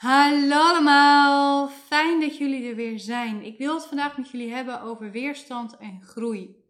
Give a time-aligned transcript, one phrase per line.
[0.00, 3.44] Hallo allemaal, fijn dat jullie er weer zijn.
[3.44, 6.64] Ik wil het vandaag met jullie hebben over weerstand en groei.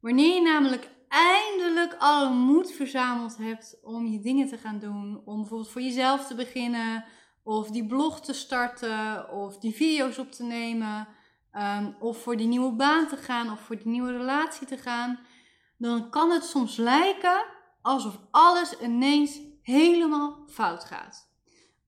[0.00, 5.36] Wanneer je namelijk eindelijk alle moed verzameld hebt om je dingen te gaan doen, om
[5.36, 7.04] bijvoorbeeld voor jezelf te beginnen,
[7.42, 11.08] of die blog te starten, of die video's op te nemen,
[11.52, 15.18] um, of voor die nieuwe baan te gaan, of voor die nieuwe relatie te gaan,
[15.78, 17.44] dan kan het soms lijken
[17.82, 21.29] alsof alles ineens helemaal fout gaat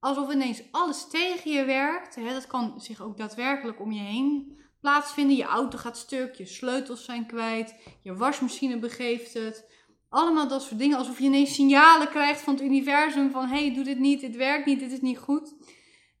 [0.03, 2.15] alsof ineens alles tegen je werkt.
[2.15, 5.35] Hè, dat kan zich ook daadwerkelijk om je heen plaatsvinden.
[5.35, 9.71] Je auto gaat stuk, je sleutels zijn kwijt, je wasmachine begeeft het.
[10.09, 10.97] Allemaal dat soort dingen.
[10.97, 14.35] Alsof je ineens signalen krijgt van het universum van hé, hey, doe dit niet, dit
[14.35, 15.55] werkt niet, dit is niet goed.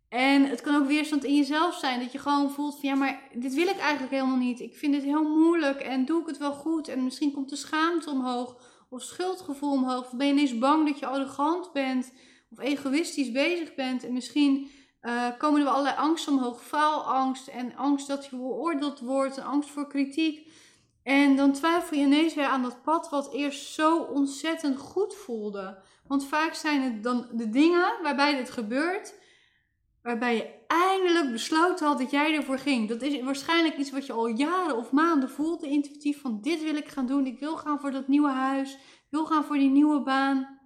[0.09, 1.99] En het kan ook weerstand in jezelf zijn.
[1.99, 4.59] Dat je gewoon voelt van ja, maar dit wil ik eigenlijk helemaal niet.
[4.59, 6.87] Ik vind dit heel moeilijk en doe ik het wel goed.
[6.87, 8.55] En misschien komt de schaamte omhoog
[8.89, 10.05] of schuldgevoel omhoog.
[10.05, 12.11] Of ben je ineens bang dat je arrogant bent
[12.57, 14.03] of egoïstisch bezig bent.
[14.03, 14.69] En misschien
[15.01, 16.63] uh, komen er allerlei angsten omhoog.
[16.63, 19.37] Faalangst en angst dat je beoordeeld wordt.
[19.37, 20.51] En angst voor kritiek.
[21.03, 25.83] En dan twijfel je ineens weer aan dat pad wat eerst zo ontzettend goed voelde.
[26.07, 29.13] Want vaak zijn het dan de dingen waarbij dit gebeurt,
[30.01, 32.89] waarbij je eindelijk besloten had dat jij ervoor ging.
[32.89, 36.75] Dat is waarschijnlijk iets wat je al jaren of maanden voelde, intuïtief van dit wil
[36.75, 37.25] ik gaan doen.
[37.25, 40.61] Ik wil gaan voor dat nieuwe huis, ik wil gaan voor die nieuwe baan.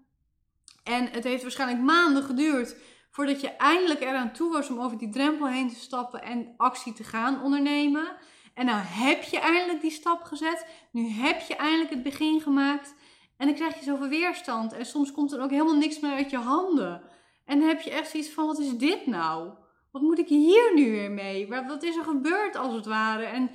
[0.87, 2.75] En het heeft waarschijnlijk maanden geduurd
[3.11, 6.93] voordat je eindelijk eraan toe was om over die drempel heen te stappen en actie
[6.93, 8.07] te gaan ondernemen.
[8.53, 10.65] En nou heb je eindelijk die stap gezet.
[10.91, 12.95] Nu heb je eindelijk het begin gemaakt.
[13.37, 14.73] En dan krijg je zoveel weerstand.
[14.73, 17.01] En soms komt er ook helemaal niks meer uit je handen.
[17.45, 19.49] En dan heb je echt zoiets van: wat is dit nou?
[19.91, 21.47] Wat moet ik hier nu weer mee?
[21.47, 23.23] Wat is er gebeurd als het ware?
[23.23, 23.49] En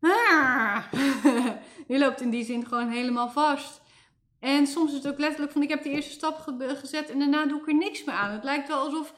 [0.00, 0.84] ah,
[1.88, 3.80] je loopt in die zin gewoon helemaal vast.
[4.40, 7.46] En soms is het ook letterlijk van ik heb de eerste stap gezet en daarna
[7.46, 8.30] doe ik er niks meer aan.
[8.30, 9.14] Het lijkt wel alsof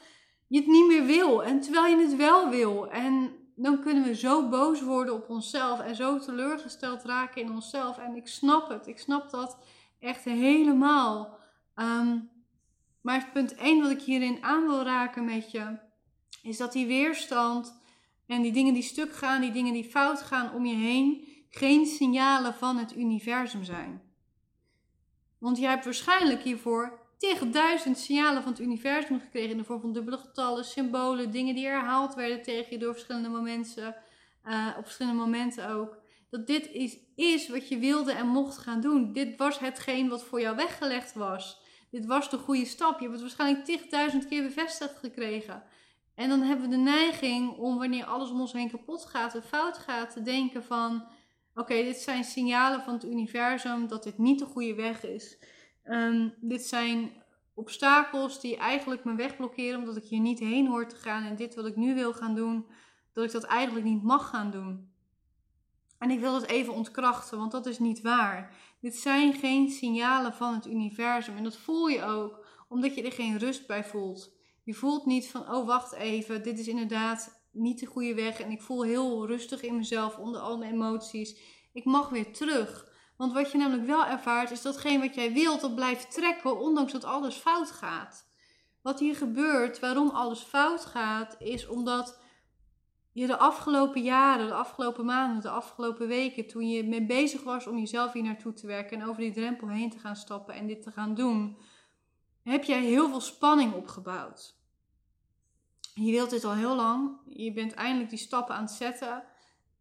[0.47, 1.43] je het niet meer wil.
[1.43, 2.89] En terwijl je het wel wil.
[2.89, 7.97] En dan kunnen we zo boos worden op onszelf en zo teleurgesteld raken in onszelf.
[7.97, 8.87] En ik snap het.
[8.87, 9.57] Ik snap dat
[9.99, 11.37] echt helemaal.
[11.75, 12.17] Ehm,
[13.01, 15.77] maar punt 1 wat ik hierin aan wil raken met je,
[16.41, 17.81] is dat die weerstand
[18.27, 21.85] en die dingen die stuk gaan, die dingen die fout gaan om je heen, geen
[21.85, 24.12] signalen van het universum zijn.
[25.43, 29.81] Want jij hebt waarschijnlijk hiervoor tegen duizend signalen van het universum gekregen in de vorm
[29.81, 33.95] van dubbele getallen, symbolen, dingen die herhaald werden tegen je door verschillende momenten,
[34.45, 35.97] uh, op verschillende momenten ook.
[36.29, 39.13] Dat dit is, is wat je wilde en mocht gaan doen.
[39.13, 41.61] Dit was hetgeen wat voor jou weggelegd was.
[41.91, 42.99] Dit was de goede stap.
[42.99, 45.63] Je hebt het waarschijnlijk tigduizend keer bevestigd gekregen.
[46.15, 49.43] En dan hebben we de neiging om wanneer alles om ons heen kapot gaat en
[49.43, 51.07] fout gaat, te denken van
[51.55, 55.37] Oké, dit zijn signalen van het universum dat dit niet de goede weg is.
[55.83, 57.11] Ehm, dit zijn
[57.53, 61.23] obstakels die eigenlijk mijn weg blokkeren omdat ik hier niet heen hoor te gaan.
[61.23, 62.65] En dit wat ik nu wil gaan doen,
[63.13, 64.91] dat ik dat eigenlijk niet mag gaan doen.
[65.97, 68.55] En ik wil het even ontkrachten, want dat is niet waar.
[68.81, 71.37] Dit zijn geen signalen van het universum.
[71.37, 74.35] En dat voel je ook, omdat je er geen rust bij voelt.
[74.63, 78.51] Je voelt niet van, oh wacht even, dit is inderdaad niet de goede weg en
[78.51, 81.37] ik voel heel rustig in mezelf onder al mijn emoties.
[81.73, 82.91] Ik mag weer terug.
[83.17, 86.91] Want wat je namelijk wel ervaart is datgene wat jij wilt, dat blijft trekken, ondanks
[86.91, 88.31] dat alles fout gaat.
[88.81, 92.19] Wat hier gebeurt, waarom alles fout gaat, is omdat
[93.11, 97.67] je de afgelopen jaren, de afgelopen maanden, de afgelopen weken, toen je mee bezig was
[97.67, 100.67] om jezelf hier naartoe te werken en over die drempel heen te gaan stappen en
[100.67, 101.57] dit te gaan doen,
[102.43, 104.62] heb jij heel veel spanning opgebouwd
[105.93, 107.17] je wilt dit al heel lang.
[107.25, 109.23] Je bent eindelijk die stappen aan het zetten.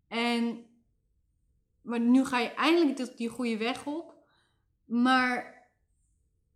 [0.08, 0.66] En
[1.82, 4.14] maar nu ga je eindelijk die, goede weg op.
[4.84, 5.66] Maar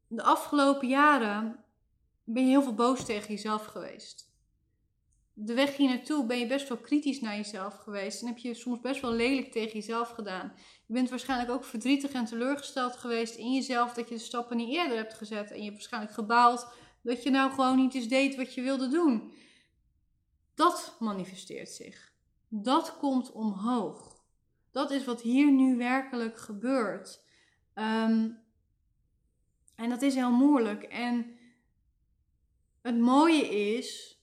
[0.09, 1.65] de afgelopen jaren
[2.25, 4.35] ben je heel veel boos tegen jezelf geweest.
[5.33, 8.21] De weg hier naartoe ben je best wel kritisch naar jezelf geweest.
[8.21, 10.53] En heb je soms best wel lelijk tegen jezelf gedaan.
[10.87, 14.75] Je bent waarschijnlijk ook verdrietig en teleurgesteld geweest in jezelf dat je de stappen niet
[14.75, 15.51] eerder hebt gezet.
[15.51, 16.69] En je hebt waarschijnlijk gebaald
[17.03, 19.33] dat je nou gewoon niet eens deed wat je wilde doen.
[20.57, 22.13] Dat manifesteert zich.
[22.49, 24.25] Dat komt omhoog.
[24.71, 27.23] Dat is wat hier nu werkelijk gebeurt.
[27.75, 28.31] Ehm,
[29.75, 30.83] en dat is heel moeilijk.
[30.83, 31.37] En
[32.83, 34.21] het mooie is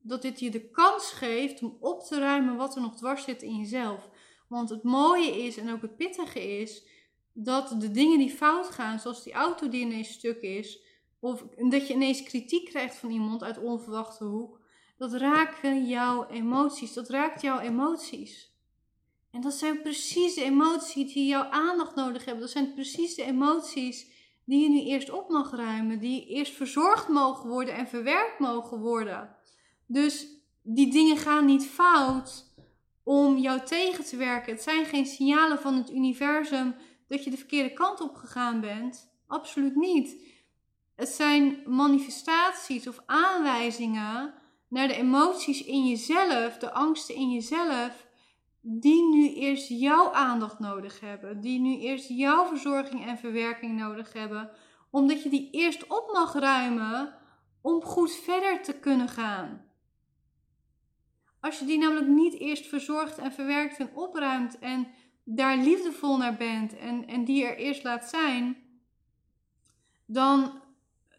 [0.00, 3.42] dat dit je de kans geeft om op te ruimen wat er nog dwars zit
[3.42, 4.10] in jezelf.
[4.48, 6.86] Want het mooie is en ook het pittige is
[7.32, 10.82] dat de dingen die fout gaan, zoals die auto die ineens stuk is,
[11.20, 14.63] of dat je ineens kritiek krijgt van iemand uit onverwachte hoek,
[14.96, 16.92] dat raken jouw emoties.
[16.92, 18.52] Dat raakt jouw emoties.
[19.30, 22.42] En dat zijn precies de emoties die jouw aandacht nodig hebben.
[22.42, 24.06] Dat zijn precies de emoties
[24.44, 28.80] die je nu eerst op mag ruimen, die eerst verzorgd mogen worden en verwerkt mogen
[28.80, 29.36] worden.
[29.86, 30.26] Dus
[30.62, 32.52] die dingen gaan niet fout
[33.02, 34.52] om jou tegen te werken.
[34.52, 36.74] Het zijn geen signalen van het universum
[37.08, 39.12] dat je de verkeerde kant op gegaan bent.
[39.26, 40.16] Absoluut niet.
[40.96, 44.34] Het zijn manifestaties of aanwijzingen
[44.74, 48.06] naar de emoties in jezelf, de angsten in jezelf,
[48.60, 51.40] die nu eerst jouw aandacht nodig hebben.
[51.40, 54.50] Die nu eerst jouw verzorging en verwerking nodig hebben.
[54.90, 57.14] Omdat je die eerst op mag ruimen
[57.60, 59.64] om goed verder te kunnen gaan.
[61.40, 64.86] Als je die namelijk niet eerst verzorgt en verwerkt en opruimt en
[65.24, 68.56] daar liefdevol naar bent en, en die er eerst laat zijn,
[70.06, 70.62] dan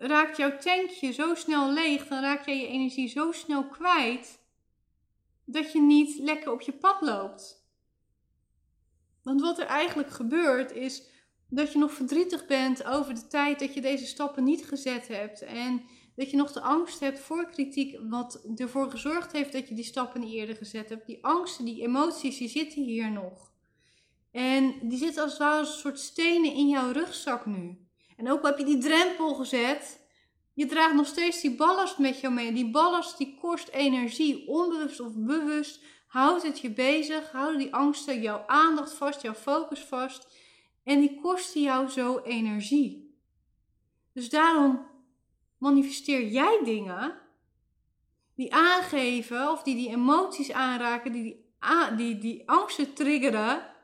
[0.05, 4.39] raakt jouw tankje zo snel leeg, dan raak jij je energie zo snel kwijt,
[5.45, 7.63] dat je niet lekker op je pad loopt.
[9.23, 11.03] Want wat er eigenlijk gebeurt is
[11.49, 15.41] dat je nog verdrietig bent over de tijd dat je deze stappen niet gezet hebt.
[15.41, 15.83] En
[16.15, 19.83] dat je nog de angst hebt voor kritiek, wat ervoor gezorgd heeft dat je die
[19.83, 21.07] stappen niet eerder gezet hebt.
[21.07, 23.53] Die angsten, die emoties, die zitten hier nog.
[24.31, 27.84] En die zitten als het ware als een soort stenen in jouw rugzak nu.
[28.15, 29.99] En ook al heb je die drempel gezet,
[30.53, 32.53] je draagt nog steeds die ballast met jou mee.
[32.53, 35.83] Die ballast die kost energie, onbewust of bewust.
[36.07, 40.27] Houdt het je bezig, houden die angsten jouw aandacht vast, jouw focus vast.
[40.83, 43.17] En die kosten jou zo energie.
[44.13, 44.85] Dus daarom
[45.57, 47.19] manifesteer jij dingen
[48.35, 53.74] die aangeven of die die emoties aanraken, die die, die, die angsten triggeren,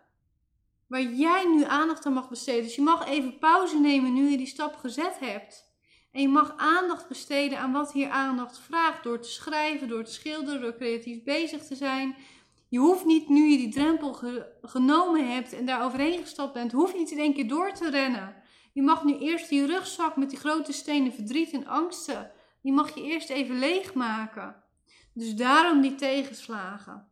[0.92, 2.64] waar jij nu aandacht aan mag besteden.
[2.64, 5.70] Dus je mag even pauze nemen nu je die stap gezet hebt.
[6.12, 9.04] En je mag aandacht besteden aan wat hier aandacht vraagt.
[9.04, 12.16] Door te schrijven, door te schilderen, door creatief bezig te zijn.
[12.70, 14.20] Je hoeft niet, nu je die drempel
[14.62, 17.90] genomen hebt en daar overheen gestapt bent, hoef je niet in één keer door te
[17.90, 18.36] rennen.
[18.74, 22.96] Je mag nu eerst die rugzak met die grote stenen verdriet en angsten, die mag
[22.96, 24.64] je eerst even leegmaken.
[25.14, 27.11] Dus daarom die tegenslagen.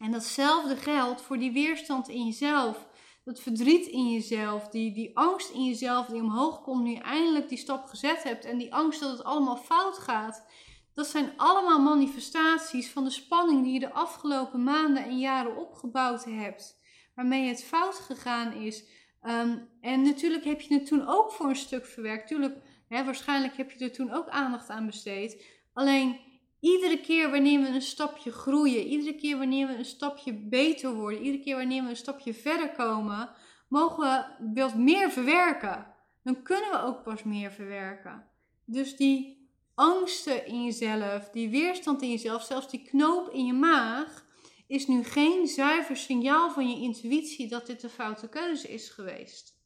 [0.00, 2.88] En datzelfde geldt voor die weerstand in jezelf
[3.24, 7.48] dat verdriet in jezelf, die, die angst in jezelf die omhoog komt nu je eindelijk
[7.48, 10.46] die stap gezet hebt en die angst dat het allemaal fout gaat,
[10.94, 16.24] dat zijn allemaal manifestaties van de spanning die je de afgelopen maanden en jaren opgebouwd
[16.24, 16.80] hebt,
[17.14, 18.84] waarmee het fout gegaan is.
[19.20, 22.28] Ehm, en natuurlijk heb je het toen ook voor een stuk verwerkt.
[22.28, 22.56] Tuurlijk,
[22.88, 25.44] hè, waarschijnlijk heb je er toen ook aandacht aan besteed.
[25.72, 26.29] Alleen
[26.60, 31.22] Iedere keer wanneer we een stapje groeien, iedere keer wanneer we een stapje beter worden,
[31.22, 33.30] iedere keer wanneer we een stapje verder komen,
[33.68, 35.86] mogen we wat meer verwerken.
[36.22, 38.24] Dan kunnen we ook pas meer verwerken.
[38.64, 44.26] Dus die angsten in jezelf, die weerstand in jezelf, zelfs die knoop in je maag,
[44.66, 49.58] is nu geen zuiver signaal van je intuïtie dat dit de foute keuze is geweest.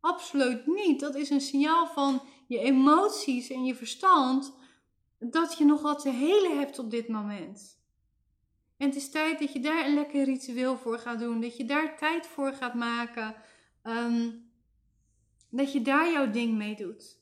[0.00, 1.00] Absoluut niet.
[1.00, 4.54] Dat is een signaal van je emoties en je verstand
[5.18, 7.80] dat je nog wat te helen hebt op dit moment.
[8.76, 11.40] En het is tijd dat je daar een lekker ritueel voor gaat doen.
[11.40, 13.34] Dat je daar tijd voor gaat maken.
[13.82, 14.30] Ehm,
[15.50, 17.18] dat je daar jouw ding mee doet.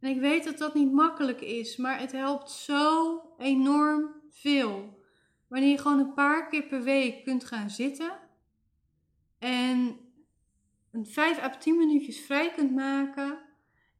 [0.00, 5.02] En ik weet dat dat niet makkelijk is, maar het helpt zo enorm veel.
[5.48, 8.18] Wanneer je gewoon een paar keer per week kunt gaan zitten
[9.38, 9.98] en
[10.90, 13.38] een 5 à 10 minuutjes vrij kunt maken.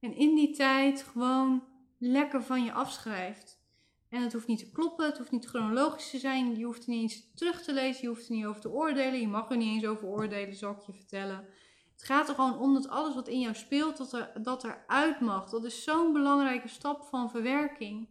[0.00, 1.62] En in die tijd gewoon
[2.06, 3.62] lekker van je afschrijft.
[4.09, 6.59] En het hoeft niet te kloppen, het hoeft niet chronologisch te zijn.
[6.59, 9.21] Je hoeft er niet eens terug te lezen, je hoeft er niet over te oordelen.
[9.21, 11.47] Je mag er niet eens over oordelen, zal ik je vertellen.
[11.93, 14.85] Het gaat er gewoon om dat alles wat in jou speelt, dat er, dat er
[14.87, 15.50] uit mag.
[15.50, 18.09] Dat is zo'n belangrijke stap van verwerking.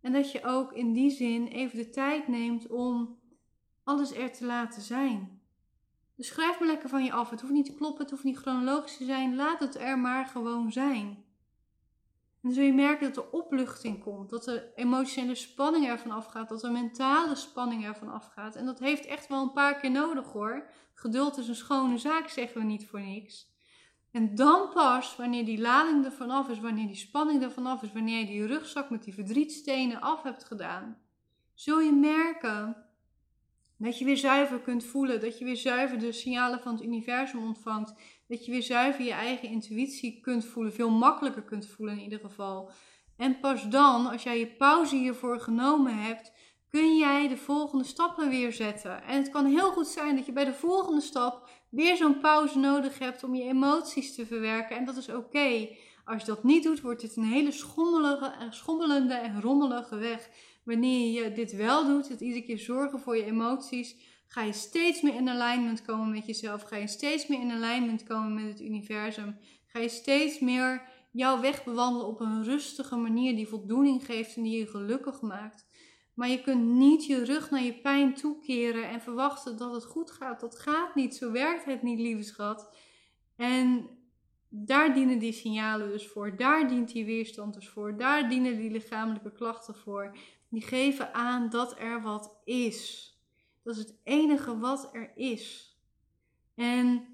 [0.00, 3.18] En dat je ook in die zin even de tijd neemt om
[3.84, 5.40] alles er te laten zijn.
[6.16, 7.30] Dus schrijf maar lekker van je af.
[7.30, 9.34] Het hoeft niet te kloppen, het hoeft niet chronologisch te zijn.
[9.34, 11.25] Laat het er maar gewoon zijn
[12.46, 16.62] dan zul je merken dat er opluchting komt, dat er emotionele spanning ervan afgaat, dat
[16.62, 18.56] er mentale spanning ervan afgaat.
[18.56, 20.70] En dat heeft echt wel een paar keer nodig hoor.
[20.94, 23.54] Geduld is een schone zaak, zeggen we niet voor niks.
[24.10, 27.92] En dan pas, wanneer die lading er vanaf is, wanneer die spanning er vanaf is,
[27.92, 30.98] wanneer je die rugzak met die verdrietstenen af hebt gedaan,
[31.54, 32.85] zul je merken
[33.78, 37.42] dat je weer zuiver kunt voelen, dat je weer zuiver de signalen van het universum
[37.42, 37.94] ontvangt
[38.28, 40.72] dat je weer zuiver je eigen intuïtie kunt voelen.
[40.72, 42.70] Veel makkelijker kunt voelen in ieder geval.
[43.16, 46.32] En pas dan, als jij je pauze hiervoor genomen hebt,
[46.68, 49.02] kun jij de volgende stappen weer zetten.
[49.02, 52.58] En het kan heel goed zijn dat je bij de volgende stap weer zo'n pauze
[52.58, 54.76] nodig hebt om je emoties te verwerken.
[54.76, 55.68] En dat is oké.
[56.06, 60.30] Als je dat niet doet, wordt dit een hele schommelige, schommelende en rommelige weg.
[60.64, 63.96] Wanneer je dit wel doet, het iedere keer zorgen voor je emoties,
[64.26, 66.62] ga je steeds meer in alignment komen met jezelf.
[66.62, 69.36] Ga je steeds meer in alignment komen met het universum.
[69.66, 74.42] Ga je steeds meer jouw weg bewandelen op een rustige manier die voldoening geeft en
[74.42, 75.66] die je gelukkig maakt.
[76.14, 80.10] Maar je kunt niet je rug naar je pijn toekeren en verwachten dat het goed
[80.10, 80.40] gaat.
[80.40, 81.16] Dat gaat niet.
[81.16, 82.74] Zo werkt het niet, lieve schat.
[83.36, 83.88] En
[84.64, 86.36] daar dienen die signalen dus voor.
[86.36, 87.96] Daar dient die weerstand dus voor.
[87.96, 90.16] Daar dienen die lichamelijke klachten voor.
[90.48, 93.10] Die geven aan dat er wat is.
[93.62, 95.76] Dat is het enige wat er is.
[96.54, 97.06] En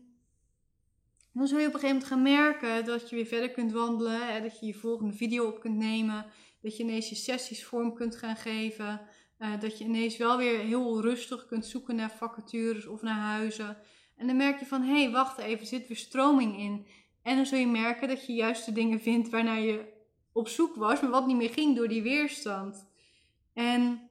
[1.33, 4.43] dan zul je op een gegeven moment gaan merken dat je weer verder kunt wandelen.
[4.43, 6.27] Dat je je volgende video op kunt nemen.
[6.61, 9.01] Dat je ineens je sessies vorm kunt gaan geven.
[9.39, 13.77] Uh, dat je ineens wel weer heel rustig kunt zoeken naar vacatures of naar huizen.
[14.17, 16.87] En dan merk je van, hé, hey, wacht even, er zit weer stroming in.
[17.23, 19.93] En dan zul je merken dat je juist de dingen vindt waarnaar je
[20.33, 22.87] op zoek was, maar wat niet meer ging door die weerstand.
[23.53, 24.11] En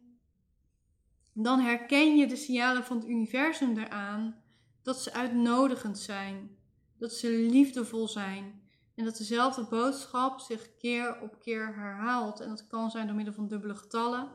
[1.33, 4.43] dan herken je de signalen van het universum eraan
[4.83, 6.57] dat ze uitnodigend zijn,
[6.97, 8.61] dat ze liefdevol zijn
[8.95, 12.39] en dat dezelfde boodschap zich keer op keer herhaalt.
[12.39, 14.29] En dat kan zijn door middel van dubbele getallen.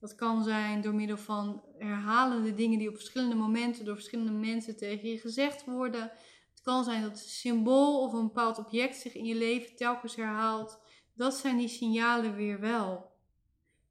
[0.00, 4.76] Dat kan zijn door middel van herhalende dingen die op verschillende momenten door verschillende mensen
[4.76, 6.10] tegen je gezegd worden.
[6.60, 10.16] Het kan zijn dat een symbool of een bepaald object zich in je leven telkens
[10.16, 10.80] herhaalt.
[11.14, 13.10] Dat zijn die signalen weer wel.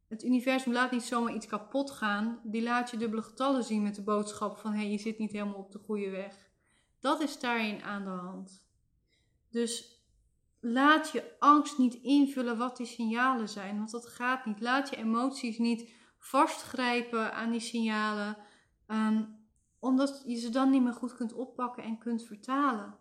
[0.07, 2.39] Het universum laat niet zomaar iets kapot gaan.
[2.43, 5.31] Die laat je dubbele getallen zien met de boodschap van hé, hey, je zit niet
[5.31, 6.49] helemaal op de goede weg.
[6.99, 8.65] Dat is daarin aan de hand.
[9.51, 10.03] Dus
[10.59, 14.61] laat je angst niet invullen wat die signalen zijn, want dat gaat niet.
[14.61, 18.37] Laat je emoties niet vastgrijpen aan die signalen,
[18.87, 19.23] ehm,
[19.79, 22.97] omdat je ze dan niet meer goed kunt oppakken en kunt vertalen.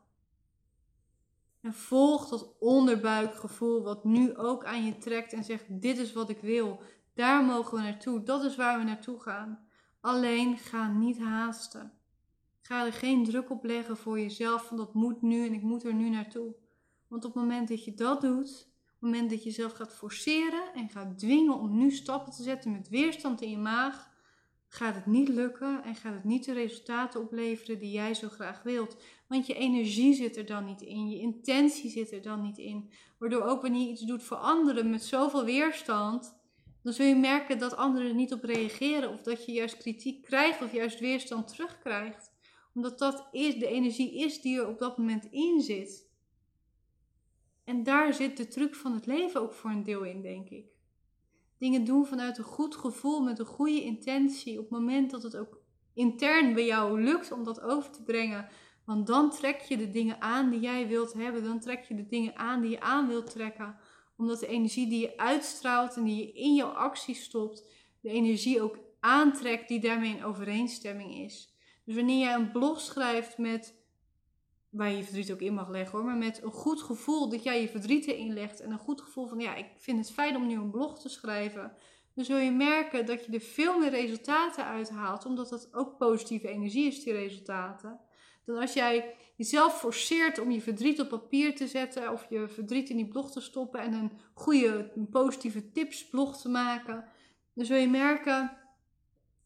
[1.61, 6.31] En volg dat onderbuikgevoel wat nu ook aan je trekt en zegt: Dit is wat
[6.31, 6.81] ik wil.
[7.15, 8.23] Daar mogen we naartoe.
[8.23, 9.67] Dat is waar we naartoe gaan.
[10.01, 11.93] Alleen ga niet haasten.
[12.61, 15.85] Ga er geen druk op leggen voor jezelf van dat moet nu en ik moet
[15.85, 16.55] er nu naartoe.
[17.09, 19.95] Want op het moment dat je dat doet, op het moment dat je jezelf gaat
[19.95, 24.11] forceren en gaat dwingen om nu stappen te zetten met weerstand in je maag,
[24.69, 28.63] gaat het niet lukken en gaat het niet de resultaten opleveren die jij zo graag
[28.63, 28.97] wilt.
[29.29, 32.91] Want je energie zit er dan niet in, je intentie zit er dan niet in.
[33.19, 36.37] Waardoor ook wanneer je iets doet voor anderen met zoveel weerstand,
[36.83, 40.23] dan zul je merken dat anderen er niet op reageren of dat je juist kritiek
[40.23, 42.31] krijgt of juist weerstand terugkrijgt.
[42.75, 46.11] Omdat dat is, de energie is die er op dat moment in zit.
[47.65, 50.78] En daar zit de truc van het leven ook voor een deel in, denk ik.
[51.59, 54.59] Dingen doen vanuit een goed gevoel, met een goede intentie.
[54.59, 55.61] Op het moment dat het ook
[55.95, 58.49] intern bij jou lukt om dat over te brengen.
[58.85, 61.45] Want dan trek je de dingen aan die jij wilt hebben.
[61.45, 63.77] Dan trek je de dingen aan die je aan wilt trekken
[64.19, 67.69] omdat de energie die je uitstraalt en die je in jouw actie stopt,
[68.01, 71.55] de energie ook aantrekt die daarmee in overeenstemming is.
[71.85, 73.75] Dus wanneer jij een blog schrijft met,
[74.71, 77.61] waar je verdriet ook in mag leggen hoor, maar met een goed gevoel dat jij
[77.61, 80.47] je verdriet erin legt en een goed gevoel van ja, ik vind het fijn om
[80.47, 81.73] nu een blog te schrijven,
[82.15, 86.49] dan zul je merken dat je er veel meer resultaten uithaalt, omdat dat ook positieve
[86.49, 88.01] energie is, die resultaten.
[88.45, 92.91] Dan als jij jezelf forceert om je verdriet op papier te zetten of je verdriet
[92.91, 97.05] in die blog te stoppen en een goede, een positieve tipsblog te maken,
[97.55, 98.57] dan zul je merken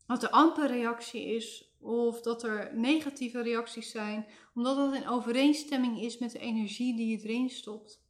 [0.07, 6.03] dat er amper reactie is of dat er negatieve reacties zijn, omdat dat in overeenstemming
[6.03, 8.03] is met de energie die je erin stopt.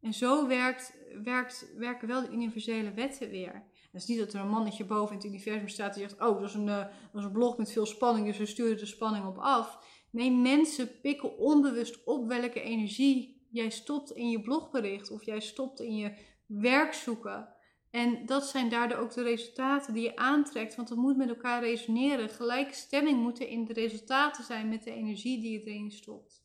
[0.00, 3.52] En zo werkt, werkt, werken wel de universele wetten weer.
[3.92, 6.40] Het is niet dat er een mannetje boven in het universum staat die zegt: Oh,
[6.40, 8.86] dat is een, uh, dat is een blog met veel spanning, dus we sturen de
[8.86, 9.78] spanning op af.
[10.10, 15.80] Nee, mensen pikken onbewust op welke energie jij stopt in je blogbericht of jij stopt
[15.80, 16.12] in je
[16.46, 17.53] werk zoeken.
[17.94, 21.62] En dat zijn daardoor ook de resultaten die je aantrekt, want het moet met elkaar
[21.62, 22.28] resoneren.
[22.28, 26.44] Gelijke stemming moet er in de resultaten zijn met de energie die je erin stopt.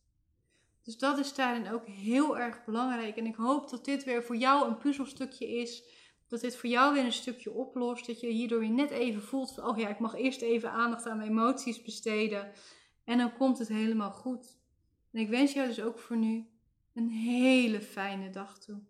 [0.83, 3.17] Dus dat is daarin ook heel erg belangrijk.
[3.17, 5.83] En ik hoop dat dit weer voor jou een puzzelstukje is.
[6.27, 8.07] Dat dit voor jou weer een stukje oplost.
[8.07, 11.17] Dat je hierdoor weer net even voelt oh ja, ik mag eerst even aandacht aan
[11.17, 12.51] mijn emoties besteden.
[13.03, 14.57] En dan komt het helemaal goed.
[15.11, 16.47] En ik wens jou dus ook voor nu
[16.93, 18.88] een hele fijne dag toe.